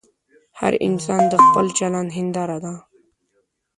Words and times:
هر 0.59 0.73
انسان 0.87 1.21
د 1.29 1.33
خپل 1.45 1.65
چلند 1.79 2.09
هنداره 2.17 2.57
ده. 2.63 2.73